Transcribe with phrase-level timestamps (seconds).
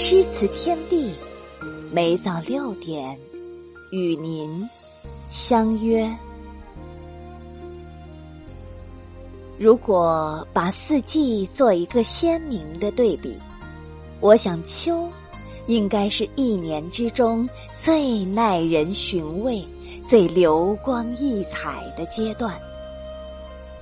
[0.00, 1.12] 诗词天地，
[1.90, 3.18] 每早六点
[3.90, 4.70] 与您
[5.28, 6.08] 相约。
[9.58, 13.36] 如果把四季做一个鲜明的对比，
[14.20, 15.10] 我想秋
[15.66, 19.66] 应该是一年之中最耐人寻味、
[20.00, 22.54] 最流光溢彩的阶段。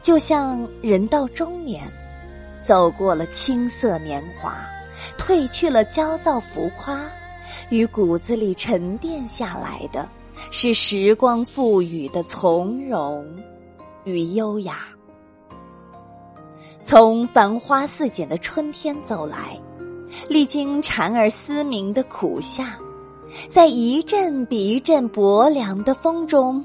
[0.00, 1.86] 就像人到中年，
[2.64, 4.66] 走过了青涩年华。
[5.18, 7.00] 褪去了焦躁浮夸，
[7.70, 10.08] 与骨子里沉淀下来的，
[10.50, 13.26] 是时光赋予的从容
[14.04, 14.78] 与优雅。
[16.82, 19.60] 从繁花似锦的春天走来，
[20.28, 22.78] 历经蝉儿嘶鸣的苦夏，
[23.48, 26.64] 在一阵比一阵薄凉的风中，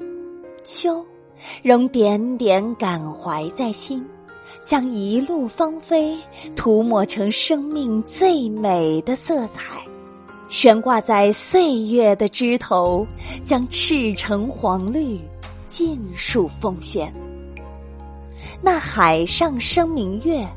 [0.63, 1.03] 秋
[1.63, 4.05] 仍点点感怀在心。
[4.61, 6.17] 将一路芳菲
[6.55, 9.61] 涂抹成生命最美的色彩，
[10.49, 13.05] 悬挂在岁月的枝头，
[13.43, 15.19] 将赤橙黄绿
[15.67, 17.13] 尽数奉献。
[18.61, 20.47] 那海上生明月，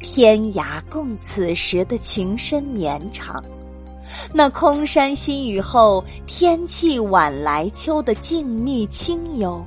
[0.00, 3.40] 天涯共此时的情深绵长；
[4.32, 9.64] 那空山新雨后，天气晚来秋的静谧清幽。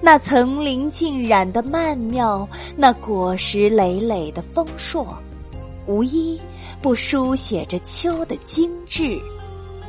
[0.00, 5.16] 那层林尽染的曼妙，那果实累累的丰硕，
[5.86, 6.40] 无一
[6.80, 9.20] 不书写着秋的精致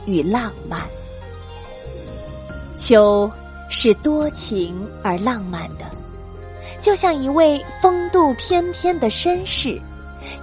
[0.06, 0.82] 与浪漫。
[2.76, 3.30] 秋
[3.70, 5.86] 是多情而浪漫的，
[6.80, 9.80] 就像一位风度翩翩的绅士，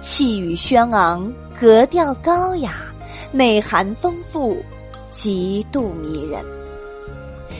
[0.01, 2.75] 气宇轩昂，格调高雅，
[3.31, 4.63] 内涵丰富，
[5.09, 6.45] 极度迷人。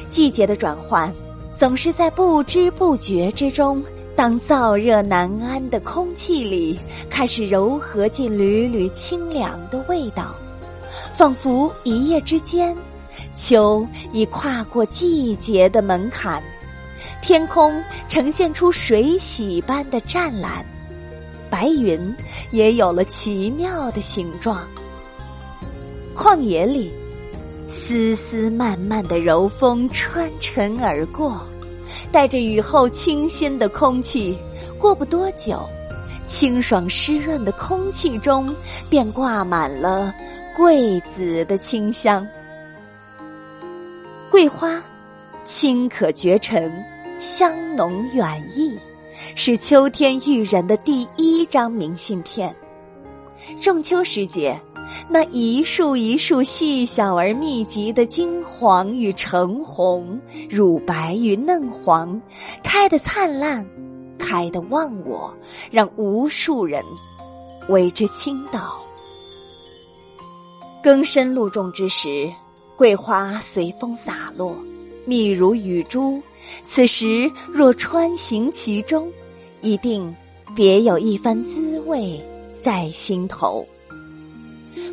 [0.09, 1.13] 季节的转换。
[1.51, 3.83] 总是在不知不觉之中，
[4.15, 10.35] 当燥热难安的空气里开始柔和进缕缕清凉的味道，
[11.13, 12.75] 仿佛一夜之间，
[13.33, 16.43] 秋已跨过季节的门槛，
[17.23, 20.63] 天空呈现出水洗般的湛蓝，
[21.49, 22.15] 白云
[22.51, 24.59] 也有了奇妙的形状。
[26.15, 26.93] 旷野里。
[27.69, 31.41] 丝丝漫漫的柔风穿尘而过，
[32.11, 34.37] 带着雨后清新的空气。
[34.79, 35.67] 过不多久，
[36.25, 38.53] 清爽湿润的空气中
[38.89, 40.13] 便挂满了
[40.55, 42.25] 桂子的清香。
[44.29, 44.81] 桂花，
[45.43, 46.71] 清可绝尘，
[47.19, 48.77] 香浓远溢，
[49.35, 52.55] 是秋天遇人的第一张明信片。
[53.61, 54.59] 仲秋时节。
[55.09, 62.19] 那一束一束细小而密集的金黄与橙红、乳白与嫩黄，
[62.63, 63.65] 开得灿烂，
[64.17, 65.33] 开得忘我，
[65.71, 66.83] 让无数人
[67.69, 68.81] 为之倾倒。
[70.83, 72.31] 更深露重之时，
[72.75, 74.55] 桂花随风洒落，
[75.05, 76.21] 密如雨珠。
[76.63, 79.11] 此时若穿行其中，
[79.61, 80.15] 一定
[80.55, 82.23] 别有一番滋味
[82.63, 83.67] 在心头。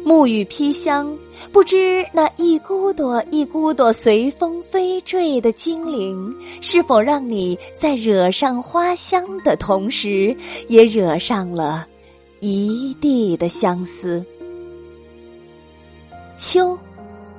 [0.04, 1.16] 沐雨披香，
[1.50, 10.36] 不知那一骨朵一骨朵随风飞坠的精灵，是否让你在惹上花香的同时，
[10.68, 11.86] 也惹上了
[12.40, 14.22] 一地的相思？
[16.36, 16.78] 秋，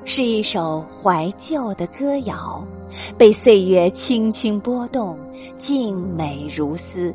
[0.04, 2.66] 是一首怀旧的歌谣，
[3.16, 5.20] 被岁月轻轻拨动，
[5.56, 7.14] 静美如斯。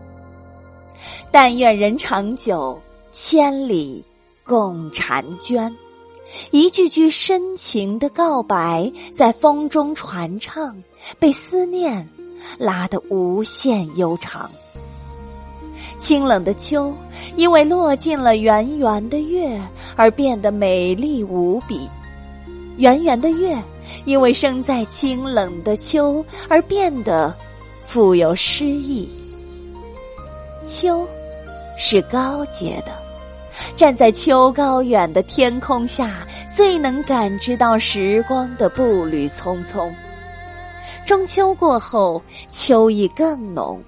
[1.33, 2.79] 但愿人长久，
[3.11, 4.05] 千里。
[4.45, 5.77] 共婵娟，
[6.51, 10.83] 一句句深情的告白在风中传唱，
[11.19, 12.09] 被思念
[12.59, 14.51] 拉得无限悠长。
[15.99, 16.93] 清冷的秋，
[17.37, 19.61] 因为落进了圆圆的月
[19.97, 21.89] 而变得美丽无比；
[22.79, 23.63] 圆圆的月，
[24.05, 27.35] 因为生在清冷的秋而变得
[27.85, 29.09] 富有诗意。
[30.65, 31.07] 秋，
[31.77, 33.10] 是高洁的。
[33.77, 39.91] 站在秋高远的天空下，最能感知到时光的步履匆匆。
[41.07, 43.83] 中秋过后，秋意更浓。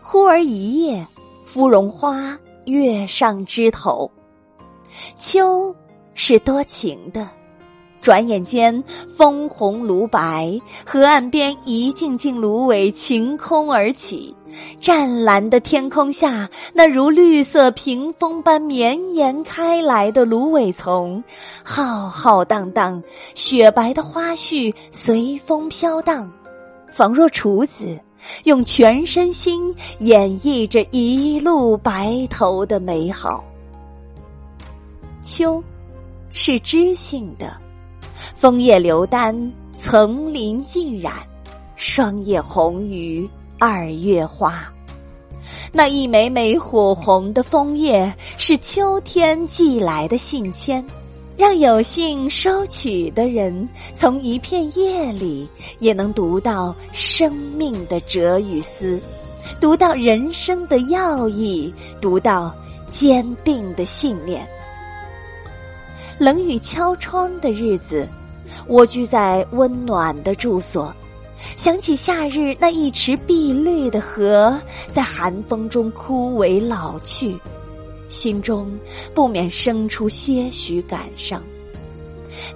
[0.00, 1.06] 忽而一夜，
[1.44, 4.10] 芙蓉花跃上枝头。
[5.18, 5.74] 秋
[6.14, 7.28] 是多情的。
[8.06, 14.32] 转眼间，枫红芦白，河岸边一茎茎芦苇晴空而起。
[14.80, 21.20] 湛蓝的天空下，那如绿色屏风般绵延开来的芦苇丛，
[21.64, 23.02] 浩浩荡荡，
[23.34, 26.30] 雪白的花絮随风飘荡，
[26.88, 27.98] 仿若厨子
[28.44, 33.44] 用全身心演绎着一路白头的美好。
[35.24, 35.60] 秋。
[36.38, 37.58] 是知性的，
[38.34, 41.12] 枫叶流丹，层林尽染，
[41.76, 43.28] 霜叶红于
[43.58, 44.66] 二月花。
[45.72, 50.82] 那一枚枚火红的枫叶，是秋天寄来的信笺，
[51.36, 55.48] 让有幸收取的人，从一片叶里
[55.78, 59.00] 也能读到生命的哲与思，
[59.60, 62.54] 读到人生的要义，读到
[62.88, 64.48] 坚定的信念。
[66.18, 68.08] 冷雨敲窗的日子，
[68.68, 70.94] 蜗居在温暖的住所。
[71.56, 74.58] 想起夏日那一池碧绿的荷，
[74.88, 77.38] 在寒风中枯萎老去，
[78.08, 78.66] 心中
[79.14, 81.42] 不免生出些许感伤。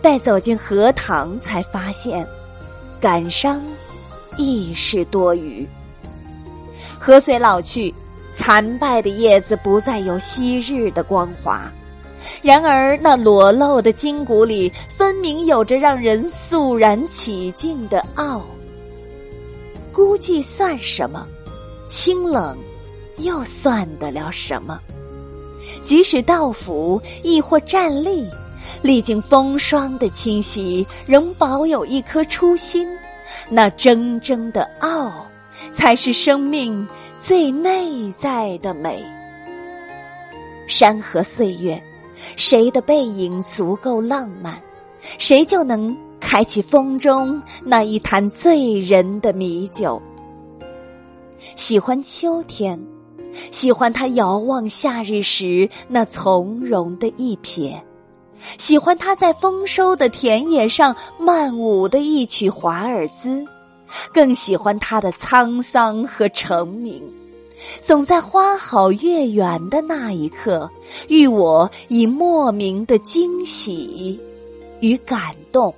[0.00, 2.26] 待走进荷塘，才发现，
[2.98, 3.60] 感伤
[4.38, 5.68] 亦是多余。
[6.98, 7.94] 荷虽老去，
[8.30, 11.70] 残败的叶子不再有昔日的光华，
[12.42, 18.44] 然而那裸露的筋骨里，分明有着让人肃然起敬的傲。
[19.92, 21.26] 孤寂算什么？
[21.86, 22.56] 清冷
[23.18, 24.80] 又算得了什么？
[25.84, 28.28] 即使到府，亦或站立，
[28.80, 32.88] 历经风霜的侵袭，仍保有一颗初心。
[33.48, 35.26] 那铮铮的傲，
[35.70, 36.86] 才是生命
[37.18, 39.04] 最内在的美。
[40.66, 41.82] 山河岁月，
[42.36, 44.60] 谁的背影足够浪漫，
[45.18, 45.96] 谁就能。
[46.20, 50.00] 开启风中那一坛醉人的米酒。
[51.56, 52.78] 喜欢秋天，
[53.50, 57.74] 喜欢他遥望夏日时那从容的一瞥，
[58.58, 63.44] 喜欢他在丰收的田野上漫舞的一曲华尔兹，
[64.12, 67.02] 更喜欢他的沧桑和成名。
[67.80, 70.70] 总在花好月圆的那一刻，
[71.08, 74.18] 遇我以莫名的惊喜
[74.80, 75.74] 与感动。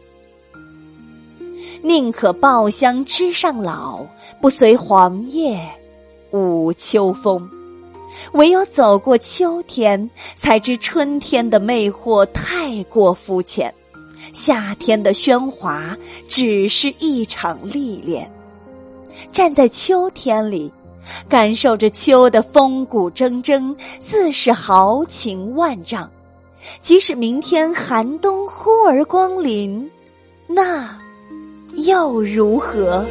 [1.82, 4.06] 宁可抱香枝上老，
[4.40, 5.58] 不随黄叶
[6.31, 7.49] 舞秋风。
[8.32, 13.75] 唯有走过秋天，才知春天的魅惑太过肤浅，
[14.32, 15.96] 夏天的喧哗
[16.29, 18.31] 只是一场历练。
[19.32, 20.73] 站在秋天里，
[21.28, 26.10] 感受着秋的风骨铮铮，自是豪情万丈。
[26.81, 29.90] 即使明天寒冬忽而光临，
[30.46, 30.99] 那。
[31.76, 33.02] 又如何？